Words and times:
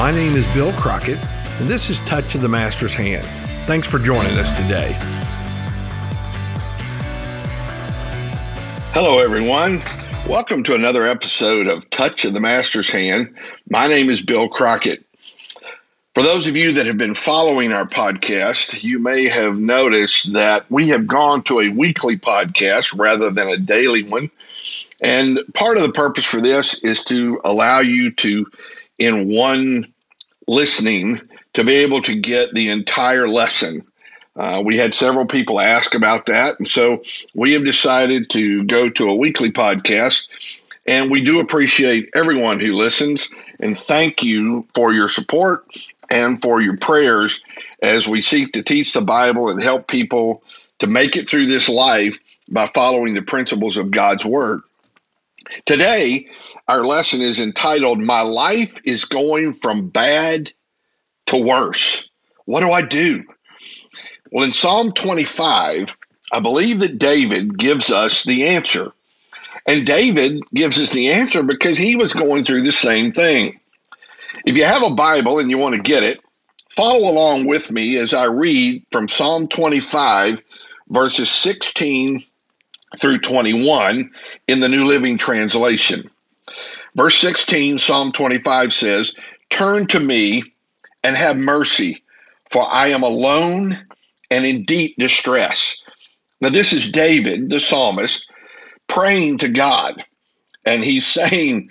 My 0.00 0.10
name 0.10 0.34
is 0.34 0.46
Bill 0.54 0.72
Crockett, 0.72 1.18
and 1.60 1.68
this 1.68 1.90
is 1.90 2.00
Touch 2.00 2.34
of 2.34 2.40
the 2.40 2.48
Master's 2.48 2.94
Hand. 2.94 3.26
Thanks 3.66 3.86
for 3.86 3.98
joining 3.98 4.38
us 4.38 4.50
today. 4.50 4.96
Hello, 8.94 9.18
everyone. 9.18 9.82
Welcome 10.26 10.64
to 10.64 10.74
another 10.74 11.06
episode 11.06 11.66
of 11.66 11.90
Touch 11.90 12.24
of 12.24 12.32
the 12.32 12.40
Master's 12.40 12.88
Hand. 12.88 13.36
My 13.68 13.88
name 13.88 14.08
is 14.08 14.22
Bill 14.22 14.48
Crockett. 14.48 15.04
For 16.14 16.22
those 16.22 16.46
of 16.46 16.56
you 16.56 16.72
that 16.72 16.86
have 16.86 16.96
been 16.96 17.14
following 17.14 17.70
our 17.70 17.86
podcast, 17.86 18.82
you 18.82 18.98
may 18.98 19.28
have 19.28 19.58
noticed 19.58 20.32
that 20.32 20.64
we 20.70 20.88
have 20.88 21.06
gone 21.06 21.42
to 21.42 21.60
a 21.60 21.68
weekly 21.68 22.16
podcast 22.16 22.98
rather 22.98 23.28
than 23.28 23.50
a 23.50 23.58
daily 23.58 24.04
one. 24.04 24.30
And 25.02 25.40
part 25.52 25.76
of 25.76 25.82
the 25.82 25.92
purpose 25.92 26.24
for 26.24 26.40
this 26.40 26.72
is 26.78 27.04
to 27.04 27.38
allow 27.44 27.80
you 27.80 28.10
to 28.12 28.46
in 29.00 29.28
one 29.28 29.92
listening 30.46 31.20
to 31.54 31.64
be 31.64 31.74
able 31.76 32.02
to 32.02 32.14
get 32.14 32.54
the 32.54 32.68
entire 32.68 33.28
lesson. 33.28 33.84
Uh, 34.36 34.62
we 34.64 34.76
had 34.76 34.94
several 34.94 35.26
people 35.26 35.60
ask 35.60 35.94
about 35.94 36.26
that. 36.26 36.54
And 36.58 36.68
so 36.68 37.02
we 37.34 37.52
have 37.54 37.64
decided 37.64 38.30
to 38.30 38.64
go 38.64 38.88
to 38.90 39.08
a 39.08 39.14
weekly 39.14 39.50
podcast. 39.50 40.26
And 40.86 41.10
we 41.10 41.22
do 41.22 41.40
appreciate 41.40 42.10
everyone 42.14 42.60
who 42.60 42.74
listens 42.74 43.28
and 43.58 43.76
thank 43.76 44.22
you 44.22 44.66
for 44.74 44.92
your 44.92 45.08
support 45.08 45.66
and 46.10 46.40
for 46.40 46.60
your 46.60 46.76
prayers 46.76 47.40
as 47.82 48.06
we 48.06 48.20
seek 48.20 48.52
to 48.52 48.62
teach 48.62 48.92
the 48.92 49.00
Bible 49.00 49.48
and 49.48 49.62
help 49.62 49.88
people 49.88 50.42
to 50.78 50.86
make 50.86 51.16
it 51.16 51.28
through 51.28 51.46
this 51.46 51.68
life 51.68 52.18
by 52.48 52.66
following 52.66 53.14
the 53.14 53.22
principles 53.22 53.76
of 53.76 53.90
God's 53.90 54.24
Word. 54.24 54.62
Today, 55.64 56.26
our 56.68 56.84
lesson 56.84 57.22
is 57.22 57.38
entitled, 57.38 57.98
My 58.00 58.22
Life 58.22 58.74
is 58.84 59.04
Going 59.04 59.54
from 59.54 59.88
Bad 59.88 60.52
to 61.26 61.36
Worse. 61.36 62.08
What 62.44 62.60
do 62.60 62.70
I 62.70 62.82
do? 62.82 63.24
Well, 64.32 64.44
in 64.44 64.52
Psalm 64.52 64.92
25, 64.92 65.96
I 66.32 66.40
believe 66.40 66.80
that 66.80 66.98
David 66.98 67.58
gives 67.58 67.90
us 67.90 68.24
the 68.24 68.46
answer. 68.46 68.92
And 69.66 69.86
David 69.86 70.40
gives 70.54 70.78
us 70.78 70.92
the 70.92 71.10
answer 71.10 71.42
because 71.42 71.76
he 71.76 71.96
was 71.96 72.12
going 72.12 72.44
through 72.44 72.62
the 72.62 72.72
same 72.72 73.12
thing. 73.12 73.60
If 74.46 74.56
you 74.56 74.64
have 74.64 74.82
a 74.82 74.94
Bible 74.94 75.38
and 75.38 75.50
you 75.50 75.58
want 75.58 75.74
to 75.74 75.82
get 75.82 76.02
it, 76.02 76.20
follow 76.70 77.08
along 77.08 77.46
with 77.46 77.70
me 77.70 77.96
as 77.98 78.14
I 78.14 78.24
read 78.24 78.84
from 78.90 79.08
Psalm 79.08 79.48
25, 79.48 80.40
verses 80.88 81.30
16 81.30 82.24
through 82.98 83.18
21 83.18 84.10
in 84.48 84.60
the 84.60 84.68
New 84.68 84.84
Living 84.86 85.16
Translation. 85.16 86.10
Verse 86.96 87.16
16, 87.18 87.78
Psalm 87.78 88.12
25 88.12 88.72
says, 88.72 89.12
Turn 89.50 89.86
to 89.88 90.00
me 90.00 90.42
and 91.02 91.16
have 91.16 91.36
mercy, 91.36 92.02
for 92.50 92.66
I 92.70 92.88
am 92.88 93.02
alone 93.02 93.78
and 94.30 94.44
in 94.44 94.64
deep 94.64 94.96
distress. 94.98 95.76
Now, 96.40 96.50
this 96.50 96.72
is 96.72 96.90
David, 96.90 97.50
the 97.50 97.60
psalmist, 97.60 98.24
praying 98.88 99.38
to 99.38 99.48
God. 99.48 100.04
And 100.64 100.84
he's 100.84 101.06
saying, 101.06 101.70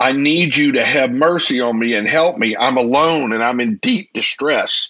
I 0.00 0.12
need 0.12 0.56
you 0.56 0.72
to 0.72 0.84
have 0.84 1.12
mercy 1.12 1.60
on 1.60 1.78
me 1.78 1.94
and 1.94 2.08
help 2.08 2.38
me. 2.38 2.56
I'm 2.56 2.76
alone 2.76 3.32
and 3.32 3.44
I'm 3.44 3.60
in 3.60 3.76
deep 3.76 4.12
distress. 4.12 4.88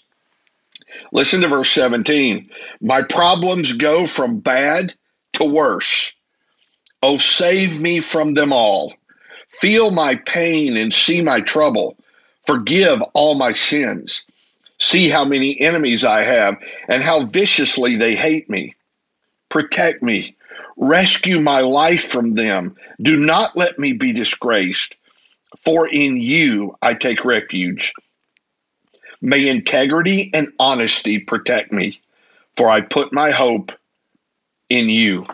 Listen 1.12 1.40
to 1.40 1.48
verse 1.48 1.70
17. 1.72 2.48
My 2.80 3.02
problems 3.02 3.72
go 3.72 4.06
from 4.06 4.40
bad 4.40 4.94
to 5.34 5.44
worse. 5.44 6.12
Oh, 7.02 7.18
save 7.18 7.80
me 7.80 8.00
from 8.00 8.34
them 8.34 8.52
all. 8.52 8.94
Feel 9.60 9.90
my 9.90 10.16
pain 10.16 10.76
and 10.76 10.92
see 10.92 11.22
my 11.22 11.40
trouble. 11.40 11.96
Forgive 12.46 13.00
all 13.12 13.34
my 13.34 13.52
sins. 13.52 14.24
See 14.78 15.08
how 15.08 15.24
many 15.24 15.60
enemies 15.60 16.04
I 16.04 16.22
have 16.22 16.56
and 16.88 17.02
how 17.02 17.26
viciously 17.26 17.96
they 17.96 18.16
hate 18.16 18.50
me. 18.50 18.74
Protect 19.48 20.02
me. 20.02 20.36
Rescue 20.76 21.40
my 21.40 21.60
life 21.60 22.04
from 22.04 22.34
them. 22.34 22.76
Do 23.00 23.16
not 23.16 23.56
let 23.56 23.78
me 23.78 23.92
be 23.92 24.12
disgraced, 24.12 24.96
for 25.64 25.86
in 25.86 26.16
you 26.16 26.76
I 26.82 26.94
take 26.94 27.24
refuge. 27.24 27.92
May 29.20 29.48
integrity 29.48 30.30
and 30.34 30.52
honesty 30.58 31.18
protect 31.18 31.72
me, 31.72 32.00
for 32.56 32.68
I 32.68 32.80
put 32.80 33.12
my 33.12 33.30
hope 33.30 33.72
in 34.68 34.88
you. 34.88 35.26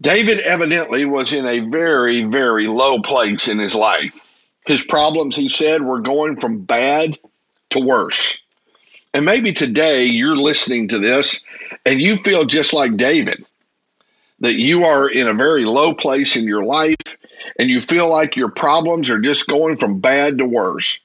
David 0.00 0.40
evidently 0.40 1.06
was 1.06 1.32
in 1.32 1.46
a 1.46 1.60
very, 1.70 2.24
very 2.24 2.66
low 2.66 3.00
place 3.00 3.48
in 3.48 3.58
his 3.58 3.74
life. 3.74 4.22
His 4.66 4.82
problems, 4.82 5.36
he 5.36 5.48
said, 5.48 5.82
were 5.82 6.00
going 6.00 6.38
from 6.38 6.64
bad 6.64 7.18
to 7.70 7.80
worse. 7.80 8.36
And 9.14 9.24
maybe 9.24 9.52
today 9.52 10.04
you're 10.04 10.36
listening 10.36 10.88
to 10.88 10.98
this 10.98 11.40
and 11.86 12.02
you 12.02 12.18
feel 12.18 12.44
just 12.44 12.74
like 12.74 12.96
David, 12.96 13.46
that 14.40 14.56
you 14.56 14.84
are 14.84 15.08
in 15.08 15.28
a 15.28 15.34
very 15.34 15.64
low 15.64 15.94
place 15.94 16.36
in 16.36 16.44
your 16.44 16.64
life 16.64 16.96
and 17.58 17.70
you 17.70 17.80
feel 17.80 18.10
like 18.10 18.36
your 18.36 18.50
problems 18.50 19.08
are 19.08 19.20
just 19.20 19.46
going 19.46 19.78
from 19.78 20.00
bad 20.00 20.38
to 20.38 20.44
worse. 20.44 20.98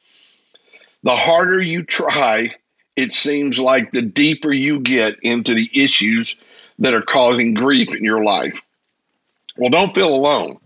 The 1.04 1.16
harder 1.16 1.62
you 1.62 1.84
try, 1.84 2.54
it 2.96 3.13
seems 3.13 3.59
like 3.59 3.91
the 3.91 4.02
deeper 4.02 4.52
you 4.52 4.79
get 4.79 5.16
into 5.22 5.53
the 5.53 5.69
issues 5.74 6.35
that 6.79 6.94
are 6.94 7.02
causing 7.02 7.53
grief 7.53 7.94
in 7.94 8.03
your 8.03 8.24
life. 8.24 8.59
Well, 9.57 9.69
don't 9.69 9.96
feel 9.96 10.13
alone. 10.13 10.57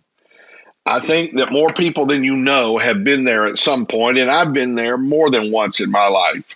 I 0.85 0.99
think 0.99 1.37
that 1.37 1.51
more 1.51 1.73
people 1.73 2.05
than 2.05 2.23
you 2.23 2.35
know 2.35 2.77
have 2.77 3.03
been 3.03 3.23
there 3.23 3.47
at 3.47 3.57
some 3.57 3.85
point, 3.85 4.17
and 4.17 4.29
I've 4.29 4.53
been 4.53 4.75
there 4.75 4.97
more 4.97 5.29
than 5.31 5.51
once 5.51 5.79
in 5.79 5.89
my 5.89 6.07
life. 6.07 6.55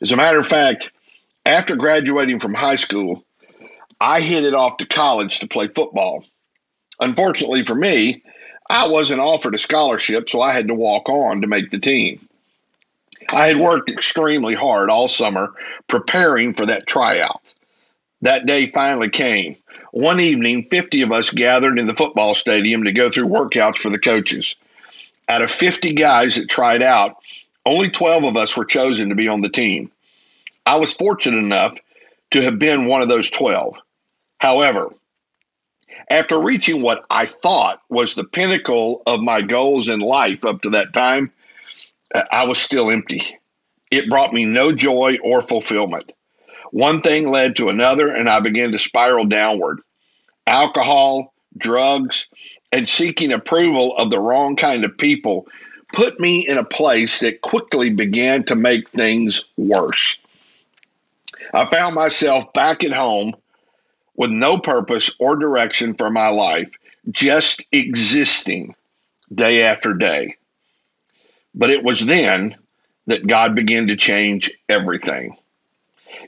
As 0.00 0.10
a 0.10 0.16
matter 0.16 0.40
of 0.40 0.48
fact, 0.48 0.90
after 1.44 1.76
graduating 1.76 2.38
from 2.38 2.54
high 2.54 2.76
school, 2.76 3.22
I 4.00 4.20
headed 4.20 4.54
off 4.54 4.78
to 4.78 4.86
college 4.86 5.40
to 5.40 5.46
play 5.46 5.68
football. 5.68 6.24
Unfortunately 6.98 7.64
for 7.64 7.74
me, 7.74 8.22
I 8.70 8.88
wasn't 8.88 9.20
offered 9.20 9.54
a 9.54 9.58
scholarship, 9.58 10.30
so 10.30 10.40
I 10.40 10.52
had 10.54 10.68
to 10.68 10.74
walk 10.74 11.08
on 11.08 11.42
to 11.42 11.46
make 11.46 11.70
the 11.70 11.78
team. 11.78 12.26
I 13.32 13.46
had 13.46 13.56
worked 13.56 13.90
extremely 13.90 14.54
hard 14.54 14.90
all 14.90 15.08
summer 15.08 15.54
preparing 15.86 16.54
for 16.54 16.66
that 16.66 16.86
tryout. 16.86 17.54
That 18.22 18.46
day 18.46 18.70
finally 18.70 19.08
came. 19.08 19.56
One 19.92 20.20
evening, 20.20 20.64
50 20.70 21.02
of 21.02 21.12
us 21.12 21.30
gathered 21.30 21.78
in 21.78 21.86
the 21.86 21.94
football 21.94 22.34
stadium 22.34 22.84
to 22.84 22.92
go 22.92 23.10
through 23.10 23.28
workouts 23.28 23.78
for 23.78 23.88
the 23.88 23.98
coaches. 23.98 24.56
Out 25.28 25.42
of 25.42 25.50
50 25.50 25.94
guys 25.94 26.34
that 26.34 26.50
tried 26.50 26.82
out, 26.82 27.16
only 27.64 27.90
12 27.90 28.24
of 28.24 28.36
us 28.36 28.56
were 28.56 28.64
chosen 28.64 29.08
to 29.08 29.14
be 29.14 29.28
on 29.28 29.40
the 29.40 29.48
team. 29.48 29.90
I 30.66 30.76
was 30.76 30.92
fortunate 30.92 31.38
enough 31.38 31.78
to 32.32 32.42
have 32.42 32.58
been 32.58 32.86
one 32.86 33.02
of 33.02 33.08
those 33.08 33.30
12. 33.30 33.76
However, 34.38 34.90
after 36.08 36.42
reaching 36.42 36.82
what 36.82 37.04
I 37.08 37.26
thought 37.26 37.80
was 37.88 38.14
the 38.14 38.24
pinnacle 38.24 39.02
of 39.06 39.20
my 39.20 39.42
goals 39.42 39.88
in 39.88 40.00
life 40.00 40.44
up 40.44 40.62
to 40.62 40.70
that 40.70 40.92
time, 40.92 41.32
I 42.14 42.44
was 42.44 42.58
still 42.58 42.90
empty. 42.90 43.38
It 43.90 44.08
brought 44.08 44.32
me 44.32 44.44
no 44.44 44.72
joy 44.72 45.18
or 45.22 45.42
fulfillment. 45.42 46.12
One 46.70 47.00
thing 47.00 47.28
led 47.28 47.56
to 47.56 47.68
another, 47.68 48.08
and 48.08 48.28
I 48.28 48.40
began 48.40 48.72
to 48.72 48.78
spiral 48.78 49.26
downward. 49.26 49.80
Alcohol, 50.46 51.34
drugs, 51.56 52.26
and 52.72 52.88
seeking 52.88 53.32
approval 53.32 53.96
of 53.96 54.10
the 54.10 54.20
wrong 54.20 54.56
kind 54.56 54.84
of 54.84 54.96
people 54.96 55.46
put 55.92 56.20
me 56.20 56.46
in 56.46 56.58
a 56.58 56.64
place 56.64 57.20
that 57.20 57.40
quickly 57.40 57.90
began 57.90 58.44
to 58.44 58.54
make 58.54 58.88
things 58.88 59.44
worse. 59.56 60.16
I 61.52 61.66
found 61.66 61.96
myself 61.96 62.52
back 62.52 62.84
at 62.84 62.92
home 62.92 63.34
with 64.14 64.30
no 64.30 64.58
purpose 64.58 65.10
or 65.18 65.36
direction 65.36 65.94
for 65.94 66.10
my 66.10 66.28
life, 66.28 66.70
just 67.10 67.64
existing 67.72 68.74
day 69.34 69.62
after 69.62 69.94
day. 69.94 70.36
But 71.54 71.70
it 71.70 71.82
was 71.82 72.04
then 72.04 72.56
that 73.06 73.26
God 73.26 73.54
began 73.54 73.88
to 73.88 73.96
change 73.96 74.50
everything. 74.68 75.36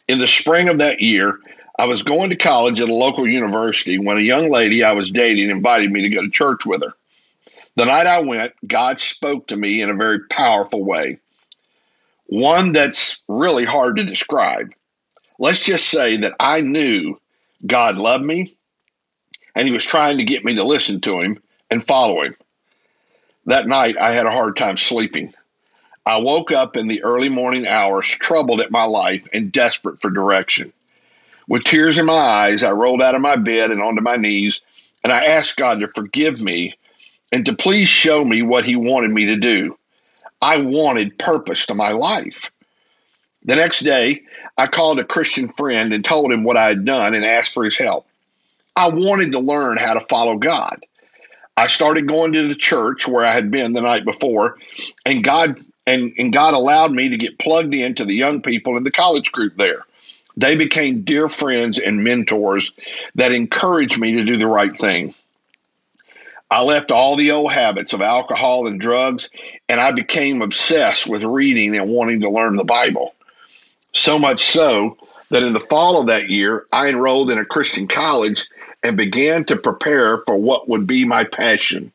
In 0.08 0.18
the 0.18 0.26
spring 0.26 0.68
of 0.68 0.78
that 0.78 1.00
year, 1.00 1.38
I 1.78 1.86
was 1.86 2.02
going 2.02 2.30
to 2.30 2.36
college 2.36 2.80
at 2.80 2.88
a 2.88 2.94
local 2.94 3.26
university 3.26 3.98
when 3.98 4.18
a 4.18 4.22
young 4.22 4.50
lady 4.50 4.84
I 4.84 4.92
was 4.92 5.10
dating 5.10 5.50
invited 5.50 5.90
me 5.90 6.02
to 6.02 6.08
go 6.08 6.22
to 6.22 6.30
church 6.30 6.66
with 6.66 6.82
her. 6.82 6.94
The 7.76 7.86
night 7.86 8.06
I 8.06 8.18
went, 8.20 8.52
God 8.66 9.00
spoke 9.00 9.48
to 9.48 9.56
me 9.56 9.80
in 9.80 9.88
a 9.88 9.94
very 9.94 10.20
powerful 10.28 10.84
way, 10.84 11.18
one 12.26 12.72
that's 12.72 13.18
really 13.28 13.64
hard 13.64 13.96
to 13.96 14.04
describe. 14.04 14.72
Let's 15.38 15.64
just 15.64 15.88
say 15.88 16.18
that 16.18 16.34
I 16.38 16.60
knew 16.60 17.18
God 17.66 17.96
loved 17.98 18.24
me 18.24 18.56
and 19.54 19.66
He 19.66 19.72
was 19.72 19.84
trying 19.84 20.18
to 20.18 20.24
get 20.24 20.44
me 20.44 20.56
to 20.56 20.64
listen 20.64 21.00
to 21.02 21.20
Him 21.20 21.42
and 21.70 21.82
follow 21.82 22.22
Him. 22.22 22.36
That 23.46 23.66
night, 23.66 23.96
I 23.98 24.12
had 24.12 24.26
a 24.26 24.30
hard 24.30 24.56
time 24.56 24.76
sleeping. 24.76 25.34
I 26.06 26.18
woke 26.18 26.50
up 26.50 26.76
in 26.76 26.88
the 26.88 27.02
early 27.02 27.28
morning 27.28 27.66
hours, 27.66 28.06
troubled 28.08 28.60
at 28.60 28.70
my 28.70 28.84
life 28.84 29.26
and 29.32 29.52
desperate 29.52 30.00
for 30.00 30.10
direction. 30.10 30.72
With 31.48 31.64
tears 31.64 31.98
in 31.98 32.06
my 32.06 32.12
eyes, 32.12 32.62
I 32.62 32.70
rolled 32.70 33.02
out 33.02 33.14
of 33.14 33.20
my 33.20 33.36
bed 33.36 33.70
and 33.70 33.82
onto 33.82 34.02
my 34.02 34.16
knees, 34.16 34.60
and 35.02 35.12
I 35.12 35.24
asked 35.24 35.56
God 35.56 35.80
to 35.80 35.88
forgive 35.88 36.40
me 36.40 36.74
and 37.32 37.46
to 37.46 37.54
please 37.54 37.88
show 37.88 38.24
me 38.24 38.42
what 38.42 38.64
he 38.64 38.76
wanted 38.76 39.10
me 39.10 39.26
to 39.26 39.36
do. 39.36 39.76
I 40.40 40.58
wanted 40.58 41.18
purpose 41.18 41.66
to 41.66 41.74
my 41.74 41.92
life. 41.92 42.50
The 43.44 43.56
next 43.56 43.80
day, 43.80 44.22
I 44.56 44.66
called 44.66 45.00
a 45.00 45.04
Christian 45.04 45.52
friend 45.52 45.92
and 45.92 46.04
told 46.04 46.32
him 46.32 46.44
what 46.44 46.56
I 46.56 46.66
had 46.66 46.84
done 46.84 47.14
and 47.14 47.24
asked 47.24 47.54
for 47.54 47.64
his 47.64 47.76
help. 47.76 48.06
I 48.76 48.88
wanted 48.88 49.32
to 49.32 49.40
learn 49.40 49.78
how 49.78 49.94
to 49.94 50.00
follow 50.00 50.36
God. 50.36 50.84
I 51.56 51.66
started 51.66 52.08
going 52.08 52.32
to 52.32 52.48
the 52.48 52.54
church 52.54 53.06
where 53.06 53.24
I 53.24 53.34
had 53.34 53.50
been 53.50 53.72
the 53.72 53.80
night 53.80 54.04
before, 54.04 54.58
and 55.04 55.22
God 55.22 55.60
and, 55.86 56.12
and 56.16 56.32
God 56.32 56.54
allowed 56.54 56.92
me 56.92 57.08
to 57.08 57.16
get 57.16 57.38
plugged 57.38 57.74
into 57.74 58.04
the 58.04 58.14
young 58.14 58.40
people 58.40 58.76
in 58.76 58.84
the 58.84 58.90
college 58.90 59.32
group 59.32 59.56
there. 59.56 59.84
They 60.36 60.56
became 60.56 61.02
dear 61.02 61.28
friends 61.28 61.78
and 61.78 62.04
mentors 62.04 62.72
that 63.16 63.32
encouraged 63.32 63.98
me 63.98 64.12
to 64.12 64.24
do 64.24 64.36
the 64.36 64.46
right 64.46 64.74
thing. 64.74 65.14
I 66.50 66.62
left 66.62 66.90
all 66.90 67.16
the 67.16 67.32
old 67.32 67.50
habits 67.50 67.92
of 67.92 68.00
alcohol 68.02 68.66
and 68.66 68.80
drugs, 68.80 69.28
and 69.68 69.80
I 69.80 69.92
became 69.92 70.42
obsessed 70.42 71.06
with 71.06 71.22
reading 71.22 71.76
and 71.76 71.90
wanting 71.90 72.20
to 72.20 72.30
learn 72.30 72.56
the 72.56 72.64
Bible. 72.64 73.14
So 73.92 74.18
much 74.18 74.40
so 74.44 74.96
that 75.30 75.42
in 75.42 75.54
the 75.54 75.60
fall 75.60 75.98
of 75.98 76.06
that 76.06 76.28
year, 76.28 76.66
I 76.72 76.88
enrolled 76.88 77.30
in 77.30 77.38
a 77.38 77.44
Christian 77.44 77.88
college 77.88 78.46
and 78.82 78.96
began 78.96 79.44
to 79.44 79.56
prepare 79.56 80.18
for 80.18 80.36
what 80.36 80.68
would 80.68 80.86
be 80.86 81.04
my 81.04 81.24
passion 81.24 81.92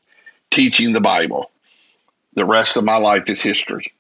teaching 0.51 0.94
the 0.94 1.01
Bible. 1.01 1.51
The 2.34 2.45
rest 2.45 2.78
of 2.78 2.84
my 2.84 2.98
life 2.98 3.30
is 3.30 3.42
history. 3.42 3.94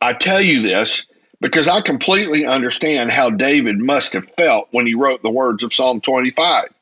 I 0.00 0.12
tell 0.12 0.40
you 0.40 0.62
this 0.62 1.04
because 1.40 1.68
I 1.68 1.80
completely 1.80 2.46
understand 2.46 3.10
how 3.10 3.30
David 3.30 3.78
must 3.78 4.14
have 4.14 4.30
felt 4.30 4.68
when 4.70 4.86
he 4.86 4.94
wrote 4.94 5.22
the 5.22 5.30
words 5.30 5.62
of 5.62 5.74
Psalm 5.74 6.00
25. 6.00 6.72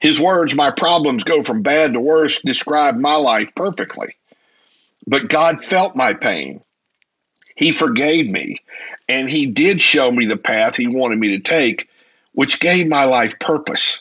His 0.00 0.20
words, 0.20 0.54
My 0.54 0.70
problems 0.70 1.24
go 1.24 1.42
from 1.42 1.62
bad 1.62 1.94
to 1.94 2.00
worse, 2.00 2.40
describe 2.42 2.96
my 2.96 3.14
life 3.16 3.50
perfectly. 3.54 4.16
But 5.06 5.28
God 5.28 5.64
felt 5.64 5.96
my 5.96 6.14
pain. 6.14 6.60
He 7.56 7.72
forgave 7.72 8.26
me, 8.26 8.60
and 9.08 9.30
He 9.30 9.46
did 9.46 9.80
show 9.80 10.10
me 10.10 10.26
the 10.26 10.36
path 10.36 10.76
He 10.76 10.88
wanted 10.88 11.18
me 11.18 11.30
to 11.30 11.38
take, 11.38 11.88
which 12.32 12.60
gave 12.60 12.88
my 12.88 13.04
life 13.04 13.38
purpose. 13.38 14.00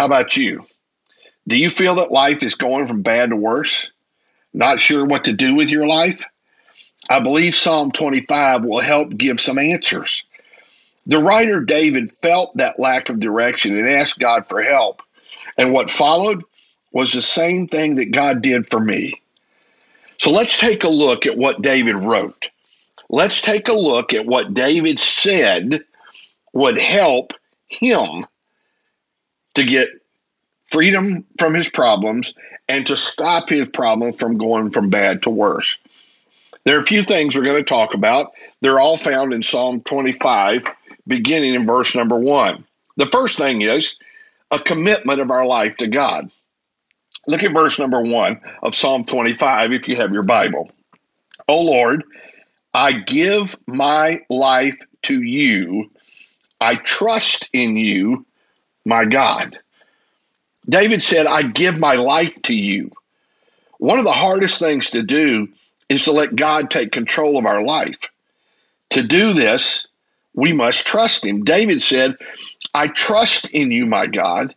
How 0.00 0.06
about 0.06 0.34
you? 0.34 0.64
Do 1.46 1.58
you 1.58 1.68
feel 1.68 1.96
that 1.96 2.10
life 2.10 2.42
is 2.42 2.54
going 2.54 2.86
from 2.86 3.02
bad 3.02 3.28
to 3.28 3.36
worse? 3.36 3.86
Not 4.54 4.80
sure 4.80 5.04
what 5.04 5.24
to 5.24 5.34
do 5.34 5.54
with 5.54 5.68
your 5.68 5.86
life? 5.86 6.24
I 7.10 7.20
believe 7.20 7.54
Psalm 7.54 7.92
25 7.92 8.64
will 8.64 8.80
help 8.80 9.14
give 9.14 9.38
some 9.38 9.58
answers. 9.58 10.24
The 11.04 11.18
writer 11.18 11.60
David 11.60 12.12
felt 12.22 12.56
that 12.56 12.80
lack 12.80 13.10
of 13.10 13.20
direction 13.20 13.76
and 13.76 13.90
asked 13.90 14.18
God 14.18 14.48
for 14.48 14.62
help. 14.62 15.02
And 15.58 15.70
what 15.70 15.90
followed 15.90 16.44
was 16.92 17.12
the 17.12 17.20
same 17.20 17.68
thing 17.68 17.96
that 17.96 18.10
God 18.10 18.40
did 18.40 18.70
for 18.70 18.80
me. 18.80 19.20
So 20.16 20.30
let's 20.30 20.58
take 20.58 20.82
a 20.82 20.88
look 20.88 21.26
at 21.26 21.36
what 21.36 21.60
David 21.60 21.96
wrote. 21.96 22.48
Let's 23.10 23.42
take 23.42 23.68
a 23.68 23.74
look 23.74 24.14
at 24.14 24.24
what 24.24 24.54
David 24.54 24.98
said 24.98 25.84
would 26.54 26.78
help 26.78 27.34
him 27.68 28.24
to 29.60 29.66
get 29.66 29.88
freedom 30.66 31.24
from 31.38 31.54
his 31.54 31.68
problems 31.68 32.32
and 32.68 32.86
to 32.86 32.96
stop 32.96 33.48
his 33.48 33.68
problem 33.68 34.12
from 34.12 34.38
going 34.38 34.70
from 34.70 34.88
bad 34.88 35.22
to 35.22 35.30
worse. 35.30 35.76
There 36.64 36.76
are 36.78 36.82
a 36.82 36.86
few 36.86 37.02
things 37.02 37.36
we're 37.36 37.44
going 37.44 37.56
to 37.56 37.62
talk 37.62 37.94
about. 37.94 38.32
They're 38.60 38.80
all 38.80 38.96
found 38.96 39.32
in 39.32 39.42
Psalm 39.42 39.82
25, 39.82 40.64
beginning 41.06 41.54
in 41.54 41.66
verse 41.66 41.94
number 41.94 42.18
one. 42.18 42.64
The 42.96 43.06
first 43.06 43.38
thing 43.38 43.62
is 43.62 43.96
a 44.50 44.58
commitment 44.58 45.20
of 45.20 45.30
our 45.30 45.46
life 45.46 45.76
to 45.78 45.86
God. 45.86 46.30
Look 47.26 47.42
at 47.42 47.52
verse 47.52 47.78
number 47.78 48.02
one 48.02 48.40
of 48.62 48.74
Psalm 48.74 49.04
25 49.04 49.72
if 49.72 49.88
you 49.88 49.96
have 49.96 50.12
your 50.12 50.22
Bible. 50.22 50.70
O 51.48 51.60
Lord, 51.60 52.04
I 52.72 52.92
give 52.92 53.56
my 53.66 54.20
life 54.30 54.78
to 55.02 55.22
you. 55.22 55.90
I 56.60 56.76
trust 56.76 57.48
in 57.52 57.76
you, 57.76 58.26
my 58.84 59.04
God. 59.04 59.58
David 60.68 61.02
said, 61.02 61.26
I 61.26 61.42
give 61.42 61.78
my 61.78 61.94
life 61.94 62.40
to 62.42 62.54
you. 62.54 62.90
One 63.78 63.98
of 63.98 64.04
the 64.04 64.12
hardest 64.12 64.58
things 64.58 64.90
to 64.90 65.02
do 65.02 65.48
is 65.88 66.04
to 66.04 66.12
let 66.12 66.36
God 66.36 66.70
take 66.70 66.92
control 66.92 67.38
of 67.38 67.46
our 67.46 67.64
life. 67.64 67.98
To 68.90 69.02
do 69.02 69.32
this, 69.32 69.86
we 70.34 70.52
must 70.52 70.86
trust 70.86 71.24
Him. 71.24 71.44
David 71.44 71.82
said, 71.82 72.16
I 72.74 72.88
trust 72.88 73.48
in 73.48 73.70
you, 73.70 73.86
my 73.86 74.06
God. 74.06 74.54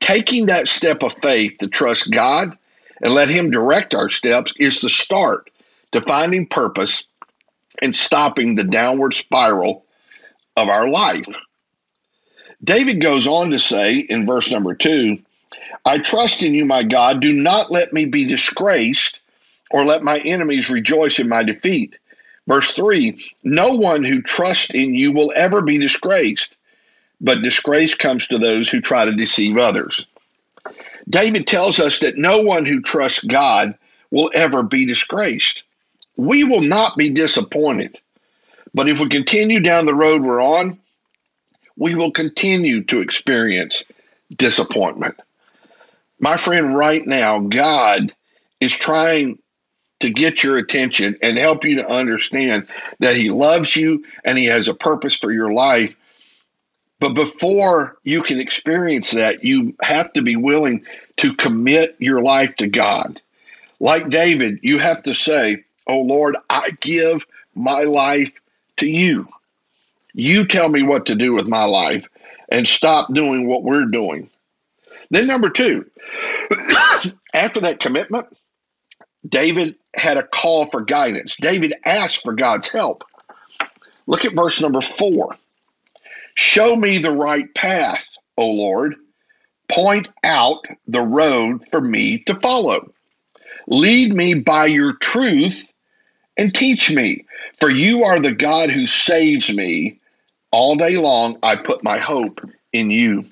Taking 0.00 0.46
that 0.46 0.68
step 0.68 1.02
of 1.02 1.14
faith 1.14 1.58
to 1.58 1.68
trust 1.68 2.10
God 2.10 2.56
and 3.02 3.12
let 3.12 3.30
Him 3.30 3.50
direct 3.50 3.94
our 3.94 4.10
steps 4.10 4.52
is 4.58 4.80
the 4.80 4.90
start 4.90 5.50
to 5.92 6.00
finding 6.00 6.46
purpose 6.46 7.02
and 7.82 7.96
stopping 7.96 8.54
the 8.54 8.64
downward 8.64 9.14
spiral 9.14 9.84
of 10.56 10.68
our 10.68 10.88
life. 10.88 11.26
David 12.64 13.00
goes 13.00 13.26
on 13.26 13.50
to 13.50 13.58
say 13.58 13.94
in 13.94 14.26
verse 14.26 14.50
number 14.50 14.74
two, 14.74 15.18
I 15.84 15.98
trust 15.98 16.42
in 16.42 16.54
you, 16.54 16.64
my 16.64 16.82
God. 16.82 17.20
Do 17.20 17.32
not 17.32 17.70
let 17.70 17.92
me 17.92 18.04
be 18.06 18.24
disgraced 18.24 19.20
or 19.70 19.84
let 19.84 20.02
my 20.02 20.18
enemies 20.18 20.70
rejoice 20.70 21.18
in 21.18 21.28
my 21.28 21.42
defeat. 21.42 21.96
Verse 22.46 22.72
3 22.72 23.34
No 23.44 23.74
one 23.74 24.04
who 24.04 24.22
trusts 24.22 24.70
in 24.70 24.94
you 24.94 25.12
will 25.12 25.32
ever 25.36 25.62
be 25.62 25.78
disgraced, 25.78 26.56
but 27.20 27.42
disgrace 27.42 27.94
comes 27.94 28.26
to 28.26 28.38
those 28.38 28.68
who 28.68 28.80
try 28.80 29.04
to 29.04 29.12
deceive 29.12 29.58
others. 29.58 30.06
David 31.08 31.46
tells 31.46 31.78
us 31.78 32.00
that 32.00 32.18
no 32.18 32.40
one 32.40 32.66
who 32.66 32.80
trusts 32.80 33.20
God 33.20 33.76
will 34.10 34.30
ever 34.34 34.62
be 34.62 34.84
disgraced. 34.86 35.62
We 36.16 36.44
will 36.44 36.62
not 36.62 36.96
be 36.96 37.10
disappointed. 37.10 37.98
But 38.74 38.88
if 38.88 38.98
we 38.98 39.08
continue 39.08 39.60
down 39.60 39.86
the 39.86 39.94
road 39.94 40.22
we're 40.22 40.42
on, 40.42 40.78
we 41.76 41.94
will 41.94 42.10
continue 42.10 42.84
to 42.84 43.00
experience 43.00 43.82
disappointment. 44.34 45.18
My 46.18 46.36
friend, 46.36 46.76
right 46.76 47.06
now, 47.06 47.40
God 47.40 48.14
is 48.60 48.74
trying 48.74 49.38
to 50.00 50.10
get 50.10 50.42
your 50.42 50.58
attention 50.58 51.16
and 51.22 51.38
help 51.38 51.64
you 51.64 51.76
to 51.76 51.88
understand 51.88 52.68
that 53.00 53.16
He 53.16 53.30
loves 53.30 53.74
you 53.76 54.04
and 54.24 54.38
He 54.38 54.46
has 54.46 54.68
a 54.68 54.74
purpose 54.74 55.14
for 55.14 55.32
your 55.32 55.52
life. 55.52 55.94
But 56.98 57.14
before 57.14 57.98
you 58.04 58.22
can 58.22 58.40
experience 58.40 59.10
that, 59.10 59.44
you 59.44 59.74
have 59.82 60.12
to 60.14 60.22
be 60.22 60.36
willing 60.36 60.86
to 61.18 61.34
commit 61.34 61.96
your 61.98 62.22
life 62.22 62.56
to 62.56 62.66
God. 62.66 63.20
Like 63.78 64.08
David, 64.08 64.60
you 64.62 64.78
have 64.78 65.02
to 65.02 65.14
say, 65.14 65.64
Oh 65.86 66.00
Lord, 66.00 66.36
I 66.48 66.70
give 66.80 67.26
my 67.54 67.82
life 67.82 68.32
to 68.78 68.88
you. 68.88 69.28
You 70.18 70.46
tell 70.46 70.70
me 70.70 70.82
what 70.82 71.04
to 71.06 71.14
do 71.14 71.34
with 71.34 71.46
my 71.46 71.64
life 71.64 72.08
and 72.48 72.66
stop 72.66 73.12
doing 73.12 73.46
what 73.46 73.62
we're 73.62 73.84
doing. 73.84 74.30
Then, 75.10 75.26
number 75.26 75.50
two, 75.50 75.84
after 77.34 77.60
that 77.60 77.80
commitment, 77.80 78.26
David 79.28 79.74
had 79.94 80.16
a 80.16 80.26
call 80.26 80.64
for 80.64 80.80
guidance. 80.80 81.36
David 81.38 81.74
asked 81.84 82.22
for 82.22 82.32
God's 82.32 82.68
help. 82.68 83.04
Look 84.06 84.24
at 84.24 84.34
verse 84.34 84.58
number 84.58 84.80
four. 84.80 85.36
Show 86.34 86.74
me 86.76 86.96
the 86.96 87.14
right 87.14 87.52
path, 87.54 88.06
O 88.38 88.46
Lord. 88.46 88.96
Point 89.68 90.08
out 90.24 90.64
the 90.88 91.02
road 91.02 91.66
for 91.70 91.82
me 91.82 92.20
to 92.20 92.40
follow. 92.40 92.90
Lead 93.66 94.14
me 94.14 94.32
by 94.32 94.64
your 94.64 94.94
truth 94.94 95.70
and 96.38 96.54
teach 96.54 96.90
me, 96.90 97.26
for 97.58 97.70
you 97.70 98.04
are 98.04 98.18
the 98.18 98.34
God 98.34 98.70
who 98.70 98.86
saves 98.86 99.52
me. 99.52 100.00
All 100.56 100.74
day 100.74 100.96
long, 100.96 101.38
I 101.42 101.54
put 101.54 101.84
my 101.84 101.98
hope 101.98 102.40
in 102.72 102.88
you. 102.88 103.26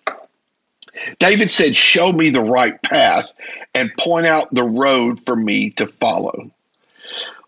David 1.20 1.50
said, 1.50 1.74
Show 1.74 2.12
me 2.12 2.28
the 2.28 2.42
right 2.42 2.80
path 2.82 3.32
and 3.74 3.90
point 3.98 4.26
out 4.26 4.52
the 4.52 4.62
road 4.62 5.18
for 5.24 5.34
me 5.34 5.70
to 5.70 5.86
follow. 5.86 6.50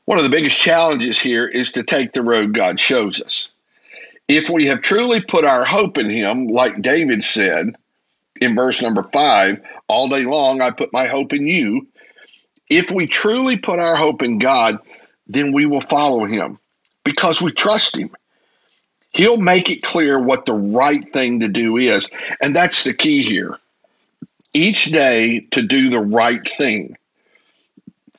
One 0.06 0.16
of 0.16 0.24
the 0.24 0.30
biggest 0.30 0.58
challenges 0.58 1.20
here 1.20 1.46
is 1.46 1.70
to 1.72 1.82
take 1.82 2.12
the 2.12 2.22
road 2.22 2.54
God 2.54 2.80
shows 2.80 3.20
us. 3.20 3.50
If 4.28 4.48
we 4.48 4.64
have 4.64 4.80
truly 4.80 5.20
put 5.20 5.44
our 5.44 5.66
hope 5.66 5.98
in 5.98 6.08
Him, 6.08 6.46
like 6.46 6.80
David 6.80 7.22
said 7.22 7.76
in 8.40 8.56
verse 8.56 8.80
number 8.80 9.02
five, 9.02 9.60
all 9.88 10.08
day 10.08 10.24
long 10.24 10.62
I 10.62 10.70
put 10.70 10.90
my 10.90 11.06
hope 11.06 11.34
in 11.34 11.46
you. 11.46 11.86
If 12.70 12.90
we 12.90 13.06
truly 13.06 13.58
put 13.58 13.78
our 13.78 13.94
hope 13.94 14.22
in 14.22 14.38
God, 14.38 14.78
then 15.26 15.52
we 15.52 15.66
will 15.66 15.82
follow 15.82 16.24
Him 16.24 16.58
because 17.04 17.42
we 17.42 17.52
trust 17.52 17.94
Him. 17.94 18.08
He'll 19.16 19.38
make 19.38 19.70
it 19.70 19.82
clear 19.82 20.20
what 20.20 20.44
the 20.44 20.52
right 20.52 21.10
thing 21.10 21.40
to 21.40 21.48
do 21.48 21.78
is. 21.78 22.06
And 22.42 22.54
that's 22.54 22.84
the 22.84 22.92
key 22.92 23.22
here. 23.22 23.58
Each 24.52 24.84
day 24.86 25.40
to 25.52 25.62
do 25.62 25.88
the 25.88 26.00
right 26.00 26.46
thing. 26.58 26.98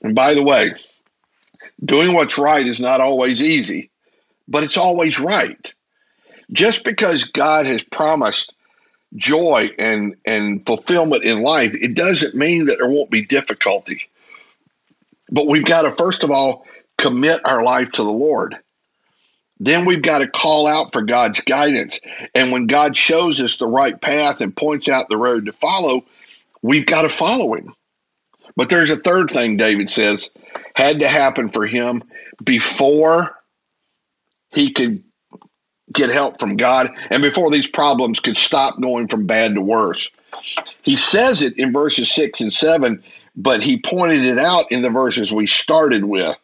And 0.01 0.16
by 0.16 0.34
the 0.34 0.42
way, 0.42 0.74
doing 1.86 2.16
what's 2.16 2.39
right 2.39 2.68
is 2.68 2.80
not 2.80 3.00
always 3.00 3.44
easy, 3.44 3.92
but 4.48 4.63
it's 4.63 4.77
always 4.77 5.20
right. 5.20 5.72
Just 6.51 6.84
because 6.84 7.25
God 7.25 7.68
has 7.68 7.84
promised 7.84 8.54
joy 9.16 9.70
and 9.77 10.16
and 10.25 10.66
fulfillment 10.66 11.24
in 11.24 11.44
life, 11.44 11.75
it 11.75 11.94
doesn't 11.94 12.34
mean 12.34 12.66
that 12.66 12.77
there 12.80 12.89
won't 12.89 13.12
be 13.12 13.22
difficulty. 13.22 14.01
But 15.30 15.48
we've 15.48 15.66
got 15.66 15.84
to 15.84 15.92
first 15.92 16.24
of 16.24 16.32
all 16.32 16.66
commit 16.98 17.42
our 17.46 17.63
life 17.63 17.92
to 17.94 18.04
the 18.04 18.12
Lord. 18.12 18.58
Then 19.60 19.86
we've 19.86 20.02
got 20.02 20.20
to 20.20 20.28
call 20.28 20.68
out 20.68 20.94
for 20.94 21.02
God's 21.02 21.42
guidance. 21.42 22.00
And 22.36 22.52
when 22.52 22.68
God 22.68 22.96
shows 22.96 23.40
us 23.40 23.58
the 23.58 23.68
right 23.68 24.00
path 24.00 24.42
and 24.42 24.56
points 24.56 24.88
out 24.88 25.10
the 25.10 25.18
road 25.18 25.46
to 25.46 25.54
follow, 25.54 26.06
we've 26.62 26.86
got 26.86 27.04
to 27.04 27.10
follow 27.10 27.56
him. 27.56 27.74
But 28.56 28.70
there's 28.70 28.90
a 28.90 28.96
third 28.96 29.30
thing 29.30 29.58
David 29.58 29.90
says 29.90 30.30
had 30.76 31.00
to 31.00 31.08
happen 31.08 31.50
for 31.50 31.66
him 31.66 32.04
before 32.44 33.36
he 34.52 34.72
could 34.72 35.04
get 35.94 36.10
help 36.10 36.40
from 36.40 36.58
God 36.58 36.92
and 37.10 37.24
before 37.24 37.50
these 37.50 37.68
problems 37.68 38.20
could 38.20 38.38
stop 38.38 38.80
going 38.82 39.08
from 39.08 39.26
bad 39.26 39.56
to 39.56 39.62
worse. 39.62 40.10
He 40.82 40.96
says 40.96 41.42
it 41.42 41.58
in 41.58 41.74
verses 41.74 42.12
6 42.12 42.42
and 42.42 42.54
7, 42.54 43.04
but 43.36 43.64
he 43.64 43.80
pointed 43.80 44.26
it 44.26 44.40
out 44.40 44.72
in 44.72 44.82
the 44.82 44.90
verses 44.90 45.32
we 45.32 45.48
started 45.48 46.06
with. 46.06 46.36